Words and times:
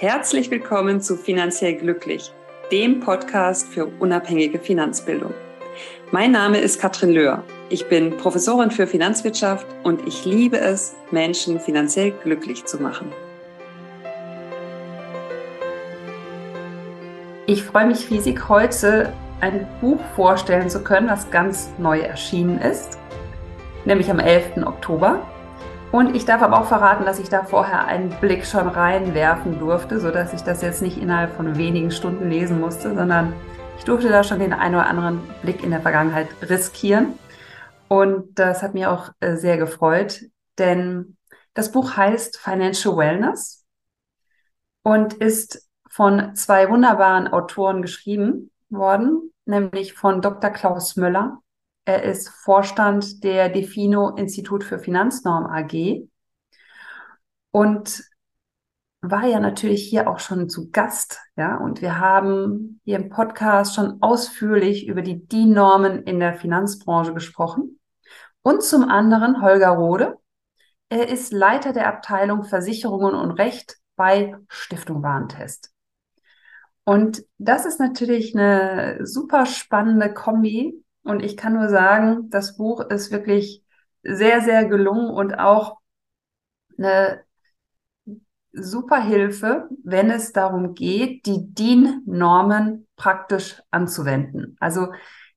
Herzlich 0.00 0.50
willkommen 0.50 1.02
zu 1.02 1.14
Finanziell 1.14 1.74
Glücklich, 1.74 2.32
dem 2.72 3.00
Podcast 3.00 3.68
für 3.68 3.84
unabhängige 3.84 4.58
Finanzbildung. 4.58 5.34
Mein 6.10 6.32
Name 6.32 6.56
ist 6.56 6.80
Katrin 6.80 7.10
Löhr. 7.10 7.44
Ich 7.68 7.86
bin 7.86 8.16
Professorin 8.16 8.70
für 8.70 8.86
Finanzwirtschaft 8.86 9.66
und 9.82 10.08
ich 10.08 10.24
liebe 10.24 10.58
es, 10.58 10.94
Menschen 11.10 11.60
finanziell 11.60 12.12
glücklich 12.12 12.64
zu 12.64 12.78
machen. 12.80 13.12
Ich 17.46 17.62
freue 17.62 17.88
mich 17.88 18.08
riesig, 18.08 18.48
heute 18.48 19.12
ein 19.42 19.68
Buch 19.82 20.00
vorstellen 20.16 20.70
zu 20.70 20.82
können, 20.82 21.08
das 21.08 21.30
ganz 21.30 21.68
neu 21.76 21.98
erschienen 21.98 22.58
ist, 22.58 22.96
nämlich 23.84 24.10
am 24.10 24.18
11. 24.18 24.66
Oktober. 24.66 25.26
Und 25.92 26.14
ich 26.14 26.24
darf 26.24 26.40
aber 26.40 26.60
auch 26.60 26.66
verraten, 26.66 27.04
dass 27.04 27.18
ich 27.18 27.28
da 27.28 27.42
vorher 27.42 27.86
einen 27.86 28.10
Blick 28.20 28.46
schon 28.46 28.68
reinwerfen 28.68 29.58
durfte, 29.58 29.98
sodass 29.98 30.32
ich 30.32 30.42
das 30.42 30.62
jetzt 30.62 30.82
nicht 30.82 30.98
innerhalb 30.98 31.34
von 31.34 31.58
wenigen 31.58 31.90
Stunden 31.90 32.30
lesen 32.30 32.60
musste, 32.60 32.94
sondern 32.94 33.32
ich 33.76 33.84
durfte 33.84 34.08
da 34.08 34.22
schon 34.22 34.38
den 34.38 34.52
einen 34.52 34.76
oder 34.76 34.86
anderen 34.86 35.20
Blick 35.42 35.64
in 35.64 35.70
der 35.70 35.80
Vergangenheit 35.80 36.28
riskieren. 36.42 37.14
Und 37.88 38.38
das 38.38 38.62
hat 38.62 38.74
mir 38.74 38.92
auch 38.92 39.10
äh, 39.18 39.34
sehr 39.34 39.56
gefreut, 39.56 40.26
denn 40.58 41.16
das 41.54 41.72
Buch 41.72 41.96
heißt 41.96 42.38
Financial 42.38 42.96
Wellness 42.96 43.64
und 44.84 45.14
ist 45.14 45.68
von 45.88 46.36
zwei 46.36 46.70
wunderbaren 46.70 47.26
Autoren 47.26 47.82
geschrieben 47.82 48.52
worden, 48.68 49.32
nämlich 49.44 49.94
von 49.94 50.22
Dr. 50.22 50.50
Klaus 50.50 50.94
Möller 50.94 51.38
er 51.90 52.04
ist 52.04 52.28
Vorstand 52.28 53.24
der 53.24 53.48
Defino 53.48 54.10
Institut 54.10 54.62
für 54.62 54.78
Finanznorm 54.78 55.46
AG 55.46 56.06
und 57.50 58.04
war 59.00 59.26
ja 59.26 59.40
natürlich 59.40 59.88
hier 59.88 60.08
auch 60.08 60.20
schon 60.20 60.48
zu 60.48 60.70
Gast, 60.70 61.18
ja, 61.34 61.56
und 61.56 61.82
wir 61.82 61.98
haben 61.98 62.80
hier 62.84 62.96
im 62.96 63.08
Podcast 63.08 63.74
schon 63.74 64.00
ausführlich 64.02 64.86
über 64.86 65.02
die 65.02 65.26
DIN-Normen 65.26 66.04
in 66.04 66.20
der 66.20 66.34
Finanzbranche 66.34 67.12
gesprochen. 67.12 67.80
Und 68.42 68.62
zum 68.62 68.88
anderen 68.88 69.42
Holger 69.42 69.70
Rode. 69.70 70.16
Er 70.90 71.08
ist 71.08 71.32
Leiter 71.32 71.72
der 71.72 71.88
Abteilung 71.88 72.44
Versicherungen 72.44 73.14
und 73.14 73.32
Recht 73.32 73.78
bei 73.96 74.36
Stiftung 74.48 75.02
Warentest. 75.02 75.72
Und 76.84 77.24
das 77.38 77.66
ist 77.66 77.80
natürlich 77.80 78.34
eine 78.34 79.06
super 79.06 79.46
spannende 79.46 80.12
Kombi, 80.12 80.84
und 81.02 81.22
ich 81.22 81.36
kann 81.36 81.54
nur 81.54 81.68
sagen, 81.68 82.30
das 82.30 82.56
Buch 82.56 82.80
ist 82.80 83.10
wirklich 83.10 83.64
sehr, 84.02 84.40
sehr 84.40 84.66
gelungen 84.66 85.10
und 85.10 85.38
auch 85.38 85.78
eine 86.78 87.24
super 88.52 89.02
Hilfe, 89.02 89.68
wenn 89.84 90.10
es 90.10 90.32
darum 90.32 90.74
geht, 90.74 91.26
die 91.26 91.54
DIN-Normen 91.54 92.88
praktisch 92.96 93.62
anzuwenden. 93.70 94.56
Also 94.60 94.88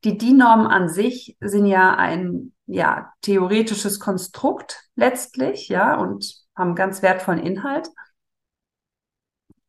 die 0.03 0.17
DIN-Normen 0.17 0.67
an 0.67 0.89
sich 0.89 1.37
sind 1.39 1.65
ja 1.65 1.95
ein 1.95 2.53
ja, 2.65 3.13
theoretisches 3.21 3.99
Konstrukt 3.99 4.89
letztlich, 4.95 5.69
ja, 5.69 5.95
und 5.97 6.43
haben 6.55 6.75
ganz 6.75 7.01
wertvollen 7.01 7.39
Inhalt. 7.39 7.89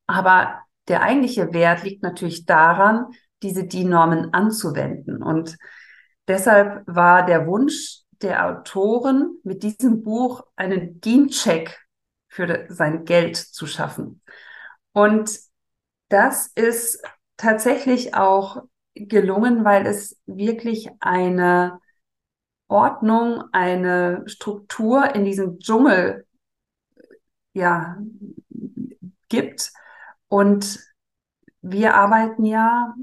Aber 0.07 0.61
der 0.89 1.03
eigentliche 1.03 1.53
Wert 1.53 1.83
liegt 1.83 2.03
natürlich 2.03 2.47
daran, 2.47 3.07
diese 3.43 3.65
DIN-Normen 3.65 4.33
anzuwenden. 4.33 5.23
Und 5.23 5.57
Deshalb 6.29 6.83
war 6.87 7.27
der 7.27 7.47
Wunsch 7.47 8.01
der 8.23 8.47
Autoren, 8.47 9.39
mit 9.43 9.63
diesem 9.63 10.03
Buch 10.03 10.45
einen 10.57 11.01
DIN-Check 11.01 11.79
für 12.29 12.67
sein 12.69 13.05
Geld 13.05 13.37
zu 13.37 13.67
schaffen. 13.67 14.23
Und 14.93 15.39
das 16.09 16.49
ist 16.55 17.03
tatsächlich 17.37 18.15
auch 18.15 18.63
gelungen, 18.95 19.65
weil 19.65 19.87
es 19.87 20.19
wirklich 20.27 20.89
eine 21.01 21.81
Ordnung, 22.69 23.45
eine 23.53 24.23
Struktur 24.27 25.15
in 25.15 25.25
diesem 25.25 25.59
Dschungel 25.59 26.27
ja, 27.53 27.99
gibt. 29.29 29.73
Und 30.29 30.81
wir 31.61 31.95
arbeiten 31.95 32.45
ja 32.45 32.95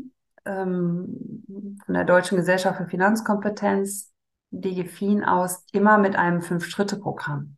ähm, 0.45 1.43
von 1.85 1.93
der 1.93 2.03
Deutschen 2.03 2.37
Gesellschaft 2.37 2.77
für 2.77 2.87
Finanzkompetenz, 2.87 4.11
DGFIN 4.51 5.23
aus, 5.23 5.65
immer 5.71 5.97
mit 5.97 6.15
einem 6.15 6.41
Fünf-Schritte-Programm. 6.41 7.57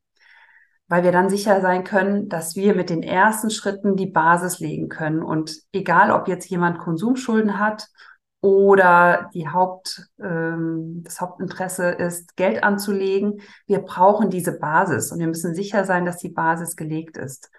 Weil 0.88 1.04
wir 1.04 1.12
dann 1.12 1.30
sicher 1.30 1.62
sein 1.62 1.84
können, 1.84 2.30
dass 2.30 2.56
wir 2.56 2.76
mit 2.76 2.90
den 2.90 3.04
ersten 3.04 3.50
Schritten 3.50 3.96
die 3.96 4.08
Basis 4.08 4.60
legen 4.60 4.90
können. 4.90 5.24
Und 5.24 5.58
egal, 5.72 6.12
ob 6.12 6.28
jetzt 6.28 6.50
jemand 6.50 6.78
Konsumschulden 6.78 7.58
hat 7.58 7.88
oder 8.42 9.30
die 9.34 9.48
Haupt, 9.48 10.10
ähm, 10.22 11.02
das 11.04 11.22
Hauptinteresse 11.22 11.90
ist, 11.90 12.36
Geld 12.36 12.64
anzulegen, 12.64 13.42
wir 13.66 13.80
brauchen 13.80 14.30
diese 14.30 14.60
Basis 14.60 15.12
und 15.12 15.20
wir 15.20 15.28
müssen 15.28 15.56
sicher 15.56 15.86
sein, 15.86 16.06
dass 16.06 16.18
die 16.18 16.30
Basis 16.30 16.76
gelegt 16.76 17.18
ist. 17.18 17.50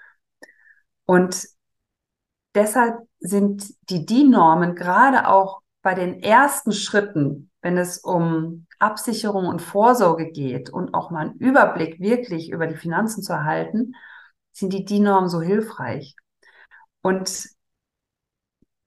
Und 1.07 1.49
deshalb 2.55 2.99
sind 3.19 3.75
die 3.91 4.07
DIN-Normen 4.07 4.75
gerade 4.75 5.29
auch 5.29 5.61
bei 5.83 5.95
den 5.95 6.23
ersten 6.23 6.73
Schritten, 6.73 7.51
wenn 7.61 7.77
es 7.77 7.99
um 7.99 8.67
Absicherung 8.79 9.47
und 9.47 9.63
Vorsorge 9.63 10.31
geht 10.31 10.71
und 10.71 10.95
auch 10.95 11.11
mal 11.11 11.27
einen 11.27 11.39
Überblick 11.39 12.01
wirklich 12.01 12.51
über 12.51 12.67
die 12.67 12.77
Finanzen 12.77 13.23
zu 13.23 13.33
erhalten, 13.33 13.95
sind 14.53 14.73
die 14.73 14.85
DIN-Normen 14.85 15.29
so 15.29 15.41
hilfreich. 15.41 16.17
Und 17.03 17.49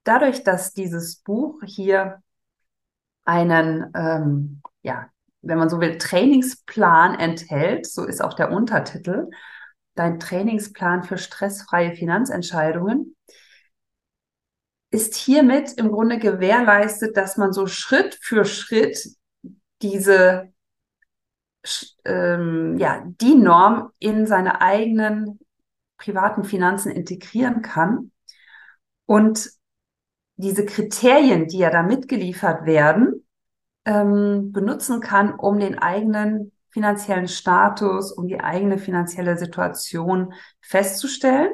dadurch, 0.03 0.43
dass 0.43 0.73
dieses 0.73 1.17
Buch 1.17 1.61
hier 1.65 2.21
einen, 3.25 3.91
ähm, 3.95 4.61
ja, 4.81 5.09
wenn 5.41 5.57
man 5.57 5.69
so 5.69 5.79
will, 5.81 5.97
Trainingsplan 5.97 7.19
enthält, 7.19 7.85
so 7.85 8.05
ist 8.05 8.23
auch 8.23 8.33
der 8.33 8.51
Untertitel, 8.51 9.29
dein 9.95 10.19
Trainingsplan 10.19 11.03
für 11.03 11.17
stressfreie 11.17 11.95
Finanzentscheidungen, 11.95 13.15
ist 14.89 15.15
hiermit 15.15 15.73
im 15.77 15.91
Grunde 15.91 16.17
gewährleistet, 16.17 17.17
dass 17.17 17.37
man 17.37 17.53
so 17.53 17.67
Schritt 17.67 18.17
für 18.21 18.45
Schritt 18.45 19.09
diese 19.81 20.51
ähm, 22.05 22.77
ja, 22.77 23.03
die 23.05 23.35
Norm 23.35 23.91
in 23.99 24.25
seine 24.25 24.61
eigenen 24.61 25.39
privaten 25.97 26.43
Finanzen 26.43 26.91
integrieren 26.91 27.61
kann. 27.61 28.11
Und 29.05 29.49
diese 30.35 30.65
Kriterien, 30.65 31.47
die 31.47 31.57
ja 31.57 31.69
da 31.69 31.83
mitgeliefert 31.83 32.65
werden, 32.65 33.27
ähm, 33.85 34.51
benutzen 34.51 35.01
kann, 35.01 35.33
um 35.33 35.59
den 35.59 35.79
eigenen 35.79 36.51
finanziellen 36.69 37.27
Status, 37.27 38.11
um 38.11 38.27
die 38.27 38.39
eigene 38.39 38.77
finanzielle 38.77 39.37
Situation 39.37 40.33
festzustellen 40.61 41.51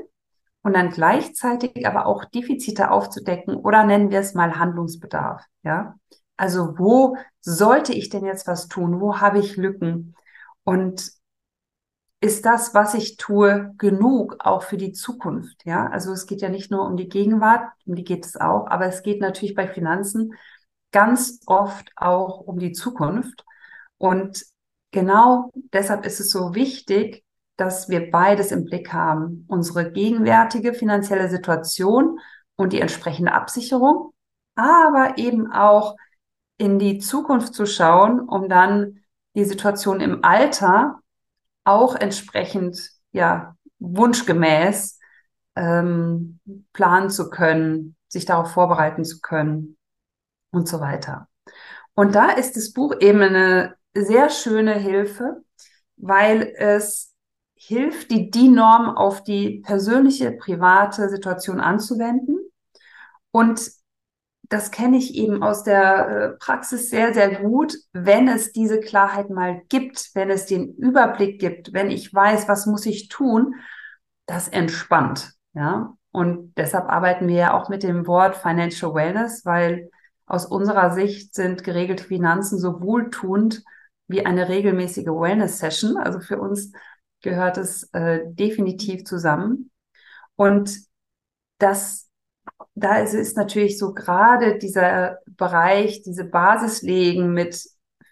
und 0.64 0.74
dann 0.74 0.90
gleichzeitig 0.90 1.86
aber 1.86 2.06
auch 2.08 2.26
Defizite 2.26 2.90
aufzudecken 2.90 3.56
oder 3.56 3.84
nennen 3.84 4.10
wir 4.10 4.20
es 4.20 4.34
mal 4.34 4.58
Handlungsbedarf. 4.58 5.44
Ja, 5.64 5.96
also 6.38 6.78
wo 6.80 7.18
sollte 7.42 7.94
ich 7.94 8.10
denn 8.10 8.26
jetzt 8.26 8.48
was 8.48 8.68
tun? 8.68 9.00
Wo 9.00 9.20
habe 9.20 9.40
ich 9.40 9.58
Lücken? 9.58 10.16
Und 10.64 11.12
ist 12.22 12.46
das, 12.46 12.74
was 12.74 12.94
ich 12.94 13.18
tue, 13.18 13.74
genug 13.78 14.38
auch 14.40 14.64
für 14.64 14.78
die 14.78 14.94
Zukunft? 14.94 15.66
Ja, 15.66 15.88
also 15.88 16.14
es 16.14 16.26
geht 16.26 16.42
ja 16.42 16.48
nicht 16.48 16.72
nur 16.72 16.86
um 16.86 16.96
die 16.96 17.10
Gegenwart, 17.10 17.70
um 17.86 17.96
die 17.96 18.06
geht 18.06 18.26
es 18.26 18.38
auch, 18.38 18.68
aber 18.68 18.86
es 18.86 19.04
geht 19.04 19.20
natürlich 19.20 19.56
bei 19.56 19.68
Finanzen 19.68 20.34
ganz 20.94 21.42
oft 21.48 21.92
auch 21.98 22.40
um 22.40 22.60
die 22.60 22.72
Zukunft. 22.72 23.44
Und 23.98 24.46
genau 24.92 25.52
deshalb 25.74 26.06
ist 26.06 26.22
es 26.22 26.30
so 26.30 26.56
wichtig, 26.56 27.26
dass 27.58 27.90
wir 27.90 28.10
beides 28.12 28.52
im 28.52 28.66
Blick 28.66 28.94
haben. 28.94 29.46
Unsere 29.48 29.92
gegenwärtige 29.92 30.74
finanzielle 30.74 31.30
Situation 31.30 32.20
und 32.56 32.74
die 32.74 32.82
entsprechende 32.82 33.34
Absicherung, 33.34 34.14
aber 34.56 35.18
eben 35.18 35.52
auch 35.52 35.96
in 36.58 36.80
die 36.80 37.00
Zukunft 37.00 37.54
zu 37.54 37.66
schauen, 37.66 38.20
um 38.20 38.50
dann 38.50 39.00
die 39.36 39.46
Situation 39.46 40.00
im 40.00 40.24
Alter 40.24 41.00
auch 41.64 41.96
entsprechend, 41.96 42.92
ja, 43.12 43.56
wunschgemäß 43.80 45.00
ähm, 45.56 46.40
planen 46.72 47.10
zu 47.10 47.30
können, 47.30 47.96
sich 48.08 48.26
darauf 48.26 48.52
vorbereiten 48.52 49.04
zu 49.04 49.20
können 49.20 49.78
und 50.52 50.68
so 50.68 50.80
weiter. 50.80 51.28
Und 51.96 52.16
da 52.16 52.32
ist 52.32 52.56
das 52.56 52.74
Buch 52.74 52.96
eben 53.00 53.22
eine 53.22 53.76
sehr 53.94 54.30
schöne 54.30 54.74
Hilfe, 54.74 55.44
weil 55.98 56.54
es 56.58 57.13
hilft, 57.68 58.12
die 58.12 58.30
DIN-Norm 58.30 58.96
auf 58.96 59.24
die 59.24 59.62
persönliche, 59.62 60.32
private 60.32 61.10
Situation 61.10 61.60
anzuwenden. 61.60 62.38
Und 63.32 63.72
das 64.50 64.72
kenne 64.72 64.98
ich 64.98 65.16
eben 65.16 65.42
aus 65.42 65.64
der 65.64 66.08
äh, 66.08 66.30
Praxis 66.38 66.90
sehr, 66.90 67.14
sehr 67.14 67.42
gut, 67.42 67.76
wenn 67.94 68.28
es 68.28 68.52
diese 68.52 68.80
Klarheit 68.80 69.30
mal 69.30 69.62
gibt, 69.70 70.12
wenn 70.14 70.30
es 70.30 70.46
den 70.46 70.76
Überblick 70.76 71.40
gibt, 71.40 71.74
wenn 71.74 71.90
ich 71.90 72.14
weiß, 72.14 72.48
was 72.48 72.66
muss 72.66 72.86
ich 72.86 73.08
tun, 73.08 73.56
das 74.26 74.48
entspannt, 74.48 75.34
ja. 75.54 75.94
Und 76.12 76.54
deshalb 76.58 76.90
arbeiten 76.90 77.28
wir 77.28 77.36
ja 77.36 77.54
auch 77.54 77.70
mit 77.70 77.82
dem 77.82 78.06
Wort 78.06 78.36
Financial 78.36 78.94
Wellness, 78.94 79.46
weil 79.46 79.90
aus 80.28 80.46
unserer 80.46 80.92
Sicht 80.92 81.34
sind 81.34 81.64
geregelte 81.64 82.04
Finanzen 82.04 82.60
so 82.60 82.82
wohltuend 82.82 83.64
wie 84.08 84.24
eine 84.24 84.48
regelmäßige 84.48 85.08
Wellness-Session. 85.08 85.98
Also 85.98 86.20
für 86.20 86.40
uns 86.40 86.72
gehört 87.24 87.58
es 87.58 87.90
äh, 87.94 88.20
definitiv 88.26 89.06
zusammen. 89.06 89.72
Und 90.36 90.78
das, 91.58 92.10
da 92.76 92.98
ist, 92.98 93.14
ist 93.14 93.38
natürlich 93.38 93.80
so 93.80 93.94
gerade 93.94 94.60
dieser 94.60 95.20
Bereich, 95.26 96.04
diese 96.04 96.26
Basis 96.26 96.84
legen 96.84 97.34
mit 97.34 97.60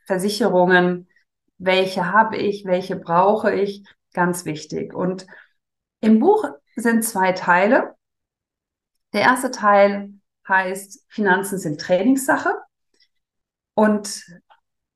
Versicherungen, 0.07 1.07
welche 1.59 2.11
habe 2.11 2.37
ich, 2.37 2.65
welche 2.65 2.95
brauche 2.95 3.53
ich, 3.53 3.83
ganz 4.13 4.45
wichtig. 4.45 4.93
Und 4.95 5.27
im 5.99 6.19
Buch 6.19 6.45
sind 6.75 7.03
zwei 7.03 7.33
Teile. 7.33 7.93
Der 9.13 9.21
erste 9.21 9.51
Teil 9.51 10.13
heißt 10.47 11.05
Finanzen 11.09 11.59
sind 11.59 11.79
Trainingssache. 11.79 12.49
Und 13.73 14.25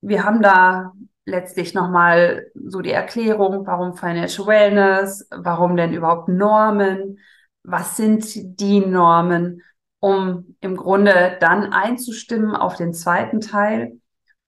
wir 0.02 0.24
haben 0.24 0.42
da 0.42 0.94
letztlich 1.26 1.74
nochmal 1.74 2.52
so 2.54 2.82
die 2.82 2.92
Erklärung, 2.92 3.66
warum 3.66 3.96
Financial 3.96 4.48
Wellness, 4.48 5.28
warum 5.32 5.76
denn 5.76 5.94
überhaupt 5.94 6.30
Normen, 6.30 7.20
was 7.64 7.98
sind 7.98 8.60
die 8.60 8.80
Normen, 8.80 9.64
um 10.00 10.56
im 10.62 10.78
Grunde 10.78 11.38
dann 11.40 11.74
einzustimmen 11.74 12.56
auf 12.56 12.76
den 12.76 12.94
zweiten 12.94 13.42
Teil. 13.42 14.00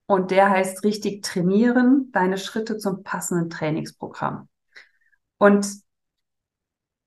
Und 0.05 0.31
der 0.31 0.49
heißt 0.49 0.83
richtig 0.83 1.23
trainieren, 1.23 2.11
deine 2.13 2.37
Schritte 2.37 2.77
zum 2.77 3.03
passenden 3.03 3.49
Trainingsprogramm. 3.49 4.47
Und 5.37 5.67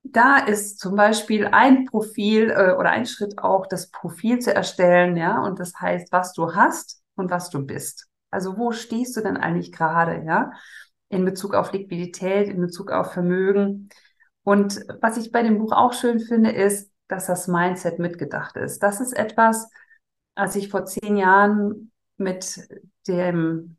da 0.03 0.37
ist 0.37 0.79
zum 0.79 0.95
Beispiel 0.95 1.47
ein 1.47 1.85
Profil 1.85 2.49
äh, 2.49 2.73
oder 2.73 2.91
ein 2.91 3.05
Schritt 3.05 3.37
auch, 3.39 3.67
das 3.67 3.89
Profil 3.89 4.39
zu 4.39 4.53
erstellen, 4.53 5.15
ja, 5.15 5.41
und 5.41 5.59
das 5.59 5.73
heißt, 5.79 6.11
was 6.11 6.33
du 6.33 6.53
hast 6.53 7.01
und 7.15 7.31
was 7.31 7.49
du 7.49 7.65
bist. 7.65 8.10
Also 8.31 8.57
wo 8.57 8.71
stehst 8.71 9.15
du 9.15 9.21
denn 9.21 9.37
eigentlich 9.37 9.71
gerade, 9.71 10.23
ja, 10.25 10.51
in 11.09 11.25
Bezug 11.25 11.53
auf 11.53 11.73
Liquidität, 11.73 12.47
in 12.47 12.61
Bezug 12.61 12.91
auf 12.91 13.13
Vermögen? 13.13 13.89
Und 14.43 14.79
was 15.01 15.17
ich 15.17 15.31
bei 15.31 15.43
dem 15.43 15.59
Buch 15.59 15.73
auch 15.73 15.93
schön 15.93 16.19
finde, 16.19 16.51
ist, 16.51 16.91
dass 17.07 17.27
das 17.27 17.47
Mindset 17.47 17.99
mitgedacht 17.99 18.55
ist. 18.55 18.81
Das 18.81 19.01
ist 19.01 19.13
etwas, 19.13 19.69
als 20.33 20.55
ich 20.55 20.69
vor 20.69 20.85
zehn 20.85 21.17
Jahren 21.17 21.91
mit 22.17 22.67
dem 23.07 23.77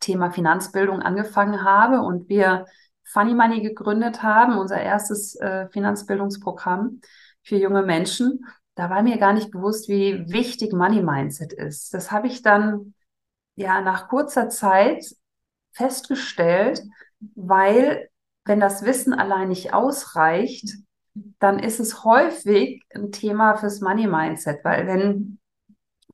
Thema 0.00 0.30
Finanzbildung 0.30 1.02
angefangen 1.02 1.62
habe 1.64 2.00
und 2.00 2.28
wir 2.28 2.64
Funny 3.04 3.34
Money 3.34 3.60
gegründet 3.60 4.22
haben, 4.22 4.56
unser 4.56 4.80
erstes 4.80 5.34
äh, 5.36 5.68
Finanzbildungsprogramm 5.68 7.00
für 7.42 7.56
junge 7.56 7.82
Menschen, 7.82 8.46
da 8.76 8.88
war 8.88 9.02
mir 9.02 9.18
gar 9.18 9.32
nicht 9.32 9.50
bewusst, 9.50 9.88
wie 9.88 10.24
wichtig 10.32 10.72
Money 10.72 11.02
Mindset 11.02 11.52
ist. 11.52 11.92
Das 11.92 12.12
habe 12.12 12.28
ich 12.28 12.42
dann 12.42 12.94
ja 13.60 13.80
nach 13.80 14.08
kurzer 14.08 14.48
Zeit 14.48 15.04
festgestellt, 15.72 16.82
weil 17.34 18.08
wenn 18.44 18.60
das 18.60 18.84
Wissen 18.84 19.12
allein 19.12 19.48
nicht 19.48 19.72
ausreicht, 19.72 20.76
dann 21.38 21.58
ist 21.58 21.80
es 21.80 22.04
häufig 22.04 22.82
ein 22.94 23.12
Thema 23.12 23.56
fürs 23.56 23.80
Money 23.80 24.06
Mindset, 24.06 24.64
weil 24.64 24.86
wenn 24.86 25.38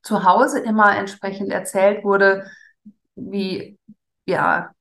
zu 0.03 0.23
Hause 0.23 0.59
immer 0.59 0.95
entsprechend 0.95 1.49
erzählt 1.51 2.03
wurde, 2.03 2.49
wie 3.15 3.77
ja 4.25 4.71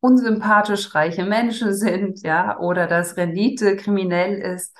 unsympathisch 0.00 0.94
reiche 0.94 1.24
Menschen 1.24 1.74
sind, 1.74 2.22
ja, 2.22 2.58
oder 2.60 2.86
dass 2.86 3.16
Rendite 3.16 3.76
kriminell 3.76 4.38
ist, 4.38 4.76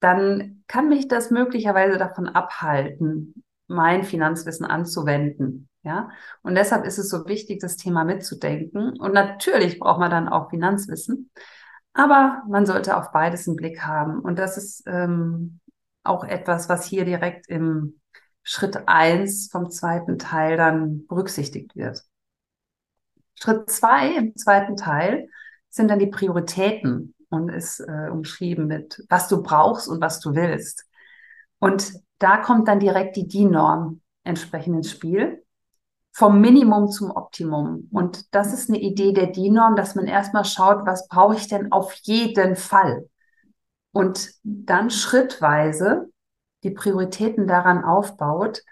dann 0.00 0.64
kann 0.66 0.88
mich 0.88 1.08
das 1.08 1.30
möglicherweise 1.30 1.98
davon 1.98 2.28
abhalten, 2.28 3.42
mein 3.66 4.04
Finanzwissen 4.04 4.66
anzuwenden. 4.66 5.68
Ja, 5.84 6.10
und 6.42 6.54
deshalb 6.54 6.84
ist 6.84 6.98
es 6.98 7.08
so 7.08 7.26
wichtig, 7.26 7.60
das 7.60 7.76
Thema 7.76 8.04
mitzudenken. 8.04 8.98
Und 9.00 9.12
natürlich 9.12 9.80
braucht 9.80 9.98
man 9.98 10.10
dann 10.12 10.28
auch 10.28 10.50
Finanzwissen, 10.50 11.30
aber 11.92 12.42
man 12.48 12.66
sollte 12.66 12.96
auf 12.96 13.10
beides 13.10 13.48
einen 13.48 13.56
Blick 13.56 13.82
haben. 13.82 14.20
Und 14.20 14.38
das 14.38 14.56
ist 14.56 14.84
ähm, 14.86 15.60
auch 16.04 16.24
etwas, 16.24 16.68
was 16.68 16.86
hier 16.86 17.04
direkt 17.04 17.48
im 17.48 18.00
Schritt 18.44 18.86
eins 18.86 19.48
vom 19.50 19.70
zweiten 19.70 20.18
Teil 20.18 20.56
dann 20.56 21.06
berücksichtigt 21.06 21.74
wird. 21.74 22.02
Schritt 23.34 23.68
zwei 23.70 24.14
im 24.14 24.36
zweiten 24.36 24.76
Teil 24.76 25.28
sind 25.68 25.88
dann 25.88 25.98
die 25.98 26.06
Prioritäten 26.06 27.14
und 27.28 27.48
ist 27.48 27.80
äh, 27.80 28.08
umschrieben 28.10 28.66
mit, 28.66 29.04
was 29.08 29.26
du 29.28 29.42
brauchst 29.42 29.88
und 29.88 30.00
was 30.00 30.20
du 30.20 30.34
willst. 30.34 30.86
Und 31.58 31.94
da 32.18 32.36
kommt 32.36 32.68
dann 32.68 32.78
direkt 32.78 33.16
die 33.16 33.26
DIN-Norm 33.26 34.00
entsprechend 34.22 34.76
ins 34.76 34.90
Spiel. 34.90 35.44
Vom 36.12 36.40
Minimum 36.40 36.90
zum 36.90 37.10
Optimum. 37.10 37.88
Und 37.90 38.34
das 38.34 38.52
ist 38.52 38.68
eine 38.68 38.80
Idee 38.80 39.12
der 39.12 39.28
DIN-Norm, 39.28 39.76
dass 39.76 39.94
man 39.94 40.06
erstmal 40.06 40.44
schaut, 40.44 40.84
was 40.86 41.08
brauche 41.08 41.36
ich 41.36 41.48
denn 41.48 41.72
auf 41.72 41.94
jeden 42.02 42.54
Fall? 42.56 43.08
Und 43.92 44.30
dann 44.42 44.90
schrittweise 44.90 46.10
die 46.64 46.70
Prioritäten 46.70 47.46
daran 47.46 47.84
aufbaut, 47.84 48.62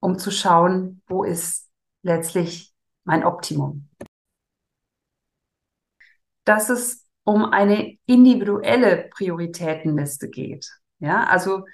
um 0.00 0.18
zu 0.18 0.30
schauen, 0.30 1.02
wo 1.08 1.24
ist 1.24 1.68
letztlich 2.02 2.72
mein 3.04 3.24
Optimum. 3.24 3.88
Dass 6.44 6.70
es 6.70 7.06
um 7.24 7.44
eine 7.44 7.98
individuelle 8.06 9.08
Prioritätenliste 9.10 10.28
geht. 10.30 10.70
Ja, 10.98 11.24
also 11.24 11.64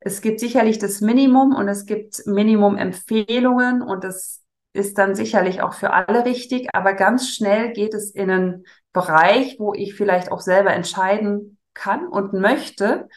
es 0.00 0.20
gibt 0.20 0.40
sicherlich 0.40 0.78
das 0.78 1.00
Minimum 1.00 1.54
und 1.54 1.68
es 1.68 1.86
gibt 1.86 2.26
Minimum-Empfehlungen 2.26 3.82
und 3.82 4.04
das 4.04 4.42
ist 4.76 4.98
dann 4.98 5.14
sicherlich 5.14 5.62
auch 5.62 5.74
für 5.74 5.92
alle 5.92 6.24
richtig, 6.24 6.68
aber 6.74 6.94
ganz 6.94 7.30
schnell 7.30 7.72
geht 7.72 7.94
es 7.94 8.10
in 8.10 8.30
einen 8.30 8.64
Bereich, 8.92 9.56
wo 9.58 9.74
ich 9.74 9.94
vielleicht 9.94 10.30
auch 10.30 10.40
selber 10.40 10.72
entscheiden 10.72 11.58
kann 11.74 12.06
und 12.06 12.32
möchte, 12.32 13.08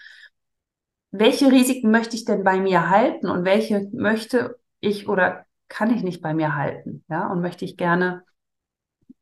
welche 1.11 1.51
Risiken 1.51 1.91
möchte 1.91 2.15
ich 2.15 2.25
denn 2.25 2.43
bei 2.43 2.59
mir 2.59 2.89
halten 2.89 3.29
und 3.29 3.45
welche 3.45 3.87
möchte 3.93 4.59
ich 4.79 5.07
oder 5.07 5.45
kann 5.67 5.93
ich 5.95 6.03
nicht 6.03 6.21
bei 6.21 6.33
mir 6.33 6.55
halten, 6.55 7.03
ja, 7.09 7.27
und 7.27 7.41
möchte 7.41 7.65
ich 7.65 7.77
gerne 7.77 8.23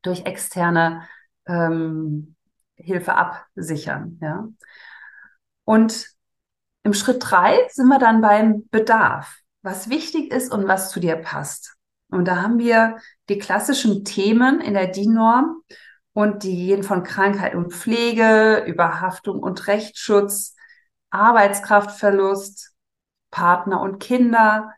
durch 0.02 0.26
externe 0.26 1.08
ähm, 1.46 2.36
Hilfe 2.76 3.16
absichern, 3.16 4.20
ja. 4.22 4.48
Und 5.66 6.08
im 6.84 6.94
Schritt 6.94 7.18
drei 7.20 7.58
sind 7.70 7.88
wir 7.88 8.00
dann 8.00 8.22
beim 8.22 8.68
Bedarf, 8.70 9.40
was 9.62 9.90
wichtig 9.90 10.32
ist 10.32 10.52
und 10.52 10.68
was 10.68 10.92
zu 10.92 11.00
dir 11.00 11.18
passt. 11.18 11.77
Und 12.10 12.26
da 12.28 12.42
haben 12.42 12.58
wir 12.60 12.98
die 13.30 13.38
klassischen 13.38 14.06
Themen 14.06 14.62
in 14.62 14.74
der 14.74 14.88
DIN-Norm 14.88 15.62
und 16.14 16.44
die 16.44 16.68
gehen 16.68 16.84
von 16.84 17.04
Krankheit 17.04 17.54
und 17.54 17.74
Pflege 17.74 18.64
über 18.66 19.02
Haftung 19.02 19.40
und 19.40 19.68
Rechtsschutz, 19.68 20.56
Arbeitskraftverlust, 21.10 22.74
Partner 23.30 23.82
und 23.82 24.00
Kinder, 24.00 24.74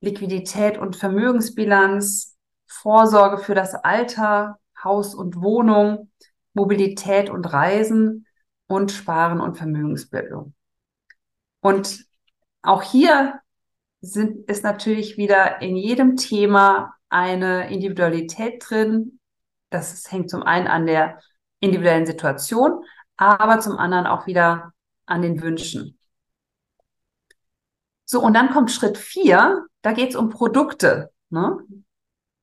Liquidität 0.00 0.78
und 0.78 0.96
Vermögensbilanz, 0.96 2.36
Vorsorge 2.66 3.38
für 3.38 3.54
das 3.54 3.74
Alter, 3.74 4.58
Haus 4.82 5.14
und 5.14 5.40
Wohnung, 5.40 6.10
Mobilität 6.54 7.30
und 7.30 7.52
Reisen 7.52 8.26
und 8.66 8.90
Sparen 8.92 9.40
und 9.40 9.56
Vermögensbildung. 9.56 10.54
Und 11.60 12.04
auch 12.62 12.82
hier 12.82 13.40
sind, 14.04 14.48
ist 14.48 14.64
natürlich 14.64 15.16
wieder 15.16 15.60
in 15.62 15.76
jedem 15.76 16.16
Thema 16.16 16.94
eine 17.08 17.70
Individualität 17.70 18.64
drin. 18.66 19.20
Das 19.70 20.10
hängt 20.10 20.30
zum 20.30 20.42
einen 20.42 20.66
an 20.66 20.86
der 20.86 21.20
individuellen 21.60 22.06
Situation, 22.06 22.84
aber 23.16 23.60
zum 23.60 23.78
anderen 23.78 24.06
auch 24.06 24.26
wieder 24.26 24.72
an 25.06 25.22
den 25.22 25.42
Wünschen. 25.42 25.98
So, 28.04 28.20
und 28.20 28.34
dann 28.34 28.50
kommt 28.50 28.70
Schritt 28.70 28.98
vier, 28.98 29.66
da 29.82 29.92
geht 29.92 30.10
es 30.10 30.16
um 30.16 30.28
Produkte. 30.28 31.10
Ne? 31.30 31.58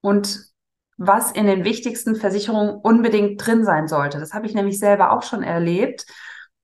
Und 0.02 0.52
was 0.98 1.32
in 1.32 1.48
den 1.48 1.64
wichtigsten 1.64 2.16
Versicherungen 2.16 2.76
unbedingt 2.76 3.46
drin 3.46 3.66
sein 3.66 3.88
sollte. 3.88 4.20
Das 4.20 4.34
habe 4.34 4.46
ich 4.46 4.54
nämlich 4.54 4.78
selber 4.78 5.12
auch 5.12 5.24
schon 5.24 5.42
erlebt, 5.42 6.06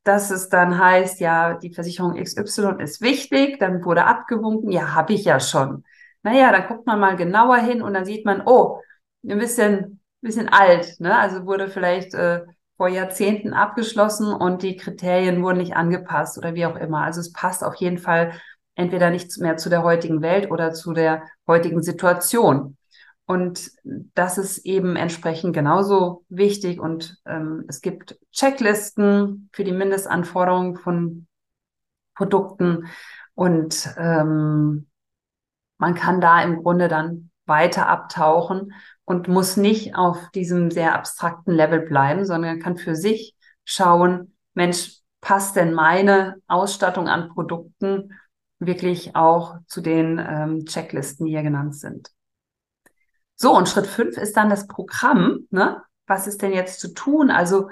dass 0.08 0.32
es 0.32 0.50
dann 0.50 0.80
heißt, 0.80 1.20
ja, 1.20 1.56
die 1.56 1.74
Versicherung 1.74 2.16
XY 2.16 2.82
ist 2.82 3.02
wichtig, 3.02 3.60
dann 3.60 3.84
wurde 3.84 4.06
abgewunken, 4.06 4.72
ja, 4.72 4.94
habe 4.96 5.14
ich 5.14 5.26
ja 5.26 5.40
schon. 5.40 5.84
Naja, 6.24 6.52
dann 6.52 6.68
guckt 6.68 6.86
man 6.88 7.00
mal 7.00 7.16
genauer 7.16 7.58
hin 7.58 7.82
und 7.82 7.94
dann 7.94 8.06
sieht 8.06 8.26
man, 8.26 8.42
oh, 8.46 8.82
ein 9.28 9.40
bisschen, 9.40 10.02
bisschen 10.22 10.50
alt, 10.50 11.00
ne? 11.00 11.18
Also 11.18 11.46
wurde 11.46 11.70
vielleicht 11.70 12.14
äh, 12.14 12.42
vor 12.78 12.88
Jahrzehnten 12.90 13.54
abgeschlossen 13.54 14.34
und 14.34 14.62
die 14.62 14.78
Kriterien 14.78 15.44
wurden 15.44 15.58
nicht 15.58 15.76
angepasst 15.76 16.38
oder 16.38 16.54
wie 16.54 16.66
auch 16.66 16.76
immer. 16.76 17.04
Also 17.04 17.20
es 17.22 17.34
passt 17.34 17.64
auf 17.64 17.76
jeden 17.76 17.98
Fall 17.98 18.34
entweder 18.76 19.10
nicht 19.10 19.38
mehr 19.40 19.58
zu 19.58 19.70
der 19.70 19.84
heutigen 19.84 20.22
Welt 20.22 20.52
oder 20.52 20.74
zu 20.74 20.94
der 20.94 21.24
heutigen 21.48 21.82
Situation. 21.82 22.77
Und 23.28 23.72
das 23.84 24.38
ist 24.38 24.60
eben 24.60 24.96
entsprechend 24.96 25.54
genauso 25.54 26.24
wichtig. 26.30 26.80
Und 26.80 27.18
ähm, 27.26 27.66
es 27.68 27.82
gibt 27.82 28.18
Checklisten 28.32 29.50
für 29.52 29.66
die 29.66 29.74
Mindestanforderungen 29.74 30.78
von 30.78 31.28
Produkten. 32.16 32.88
Und 33.36 33.94
ähm, 33.98 34.88
man 35.78 35.94
kann 35.94 36.22
da 36.22 36.42
im 36.42 36.64
Grunde 36.64 36.88
dann 36.88 37.30
weiter 37.46 37.90
abtauchen 37.90 38.74
und 39.04 39.28
muss 39.28 39.58
nicht 39.58 39.96
auf 39.96 40.32
diesem 40.32 40.72
sehr 40.72 40.96
abstrakten 40.96 41.54
Level 41.54 41.82
bleiben, 41.82 42.24
sondern 42.24 42.60
kann 42.60 42.78
für 42.78 42.96
sich 42.96 43.36
schauen, 43.66 44.38
Mensch, 44.54 45.02
passt 45.20 45.58
denn 45.58 45.74
meine 45.74 46.36
Ausstattung 46.48 47.10
an 47.10 47.30
Produkten 47.30 48.14
wirklich 48.60 49.18
auch 49.18 49.58
zu 49.68 49.82
den 49.82 50.18
ähm, 50.18 50.66
Checklisten, 50.66 51.26
die 51.26 51.34
hier 51.34 51.44
genannt 51.44 51.76
sind. 51.76 52.10
So, 53.38 53.56
und 53.56 53.70
Schritt 53.70 53.88
fünf 53.88 54.18
ist 54.18 54.36
dann 54.36 54.50
das 54.50 54.68
Programm. 54.68 55.48
Ne? 55.52 55.82
Was 56.08 56.28
ist 56.28 56.42
denn 56.42 56.54
jetzt 56.54 56.80
zu 56.80 56.94
tun? 56.94 57.30
Also 57.30 57.70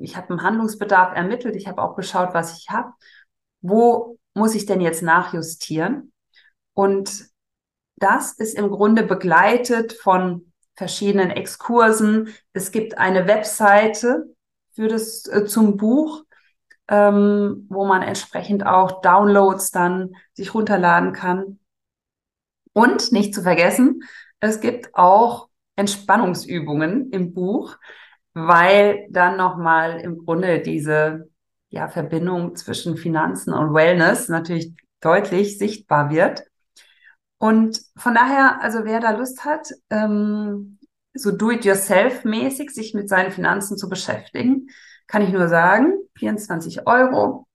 ich 0.00 0.16
habe 0.16 0.30
einen 0.30 0.42
Handlungsbedarf 0.42 1.14
ermittelt, 1.14 1.54
ich 1.54 1.68
habe 1.68 1.82
auch 1.82 1.94
geschaut, 1.96 2.30
was 2.32 2.58
ich 2.58 2.70
habe. 2.70 2.92
Wo 3.60 4.18
muss 4.34 4.54
ich 4.54 4.66
denn 4.66 4.80
jetzt 4.80 5.02
nachjustieren? 5.02 6.12
Und 6.72 7.26
das 7.96 8.32
ist 8.32 8.56
im 8.56 8.70
Grunde 8.70 9.02
begleitet 9.02 9.92
von 9.92 10.52
verschiedenen 10.74 11.30
Exkursen. 11.30 12.34
Es 12.54 12.72
gibt 12.72 12.96
eine 12.96 13.26
Webseite 13.26 14.34
für 14.72 14.88
das 14.88 15.26
äh, 15.26 15.44
zum 15.44 15.76
Buch, 15.76 16.24
ähm, 16.88 17.66
wo 17.68 17.84
man 17.84 18.00
entsprechend 18.00 18.64
auch 18.64 19.02
Downloads 19.02 19.72
dann 19.72 20.14
sich 20.32 20.54
runterladen 20.54 21.12
kann. 21.12 21.58
Und 22.72 23.12
nicht 23.12 23.34
zu 23.34 23.42
vergessen, 23.42 24.00
es 24.40 24.60
gibt 24.60 24.94
auch 24.94 25.48
Entspannungsübungen 25.76 27.10
im 27.10 27.32
Buch, 27.32 27.76
weil 28.34 29.06
dann 29.10 29.36
nochmal 29.36 30.00
im 30.00 30.18
Grunde 30.24 30.60
diese 30.60 31.30
ja, 31.68 31.88
Verbindung 31.88 32.56
zwischen 32.56 32.96
Finanzen 32.96 33.52
und 33.52 33.74
Wellness 33.74 34.28
natürlich 34.28 34.74
deutlich 35.00 35.58
sichtbar 35.58 36.10
wird. 36.10 36.42
Und 37.38 37.80
von 37.96 38.14
daher, 38.14 38.60
also 38.60 38.84
wer 38.84 39.00
da 39.00 39.12
Lust 39.12 39.44
hat, 39.44 39.68
ähm, 39.88 40.78
so 41.14 41.30
do-it-yourself-mäßig 41.30 42.70
sich 42.70 42.94
mit 42.94 43.08
seinen 43.08 43.32
Finanzen 43.32 43.76
zu 43.76 43.88
beschäftigen, 43.88 44.68
kann 45.06 45.22
ich 45.22 45.30
nur 45.30 45.48
sagen, 45.48 45.94
24 46.18 46.86
Euro, 46.86 47.46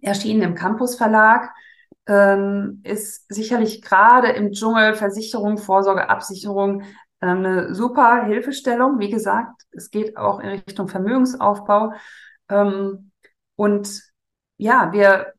erschienen 0.00 0.42
im 0.42 0.54
Campus 0.54 0.96
Verlag, 0.96 1.50
ähm, 2.06 2.80
ist 2.84 3.32
sicherlich 3.32 3.82
gerade 3.82 4.28
im 4.28 4.52
Dschungel 4.52 4.94
Versicherung, 4.94 5.58
Vorsorge, 5.58 6.08
Absicherung 6.08 6.82
äh, 7.20 7.26
eine 7.26 7.74
super 7.74 8.24
Hilfestellung. 8.24 8.98
Wie 8.98 9.10
gesagt, 9.10 9.62
es 9.72 9.90
geht 9.90 10.16
auch 10.16 10.40
in 10.40 10.48
Richtung 10.48 10.88
Vermögensaufbau. 10.88 11.92
Ähm, 12.48 13.12
und 13.56 14.02
ja, 14.56 14.92
wir 14.92 15.34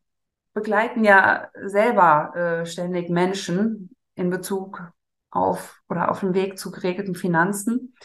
begleiten 0.54 1.04
ja 1.04 1.50
selber 1.66 2.36
äh, 2.36 2.66
ständig 2.66 3.10
Menschen 3.10 3.96
in 4.16 4.30
Bezug 4.30 4.92
auf 5.30 5.82
oder 5.90 6.12
auf 6.12 6.20
dem 6.20 6.34
Weg 6.34 6.60
zu 6.60 6.72
geregelten 6.72 7.16
Finanzen. 7.16 7.96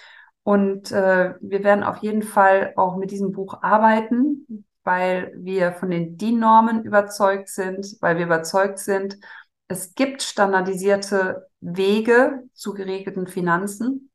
Und 0.42 0.92
äh, 0.92 1.34
wir 1.40 1.64
werden 1.64 1.82
auf 1.82 1.98
jeden 1.98 2.22
Fall 2.22 2.72
auch 2.76 2.96
mit 2.96 3.10
diesem 3.10 3.32
Buch 3.32 3.62
arbeiten, 3.62 4.64
weil 4.86 5.32
wir 5.34 5.72
von 5.72 5.90
den 5.90 6.16
DIN-Normen 6.16 6.84
überzeugt 6.84 7.48
sind, 7.48 7.96
weil 8.00 8.18
wir 8.18 8.26
überzeugt 8.26 8.78
sind, 8.78 9.18
es 9.66 9.96
gibt 9.96 10.22
standardisierte 10.22 11.48
Wege 11.60 12.44
zu 12.54 12.72
geregelten 12.72 13.26
Finanzen. 13.26 14.12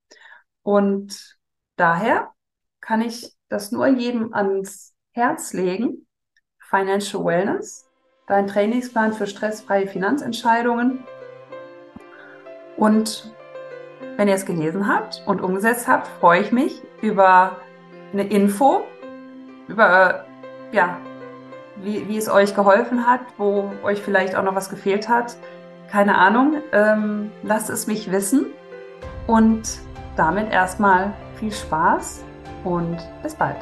Und 0.63 1.38
daher 1.75 2.32
kann 2.80 3.01
ich 3.01 3.36
das 3.50 3.74
nur 3.74 3.86
jedem 3.88 4.34
ans 4.34 4.96
Herz 5.12 5.51
legen. 5.51 6.08
Financial 6.70 7.25
Wellness, 7.25 7.90
dein 8.28 8.48
Trainingsplan 8.48 9.12
für 9.12 9.28
stressfreie 9.28 9.88
Finanzentscheidungen. 9.88 11.04
Und 12.78 13.36
wenn 14.16 14.30
ihr 14.30 14.36
es 14.36 14.46
gelesen 14.46 14.88
habt 14.88 15.22
und 15.25 15.42
umgesetzt 15.42 15.90
habt, 15.90 16.08
freue 16.08 16.40
ich 16.40 16.54
mich 16.54 16.82
über 17.01 17.58
eine 18.13 18.25
Info, 18.30 18.86
über 19.68 20.25
ja, 20.72 20.98
wie, 21.78 22.08
wie 22.08 22.18
es 22.18 22.30
euch 22.30 22.56
geholfen 22.56 23.08
hat, 23.08 23.22
wo 23.38 23.72
euch 23.84 24.01
vielleicht 24.01 24.36
auch 24.36 24.44
noch 24.44 24.56
was 24.56 24.70
gefehlt 24.70 25.10
hat. 25.10 25.36
Keine 25.90 26.18
Ahnung. 26.18 26.62
Ähm, 26.72 27.32
lasst 27.44 27.70
es 27.70 27.88
mich 27.88 28.12
wissen. 28.12 28.48
Und 29.28 29.80
damit 30.16 30.51
erstmal 30.51 31.13
viel 31.36 31.51
Spaß 31.51 32.24
und 32.63 32.98
bis 33.24 33.36
bald. 33.36 33.58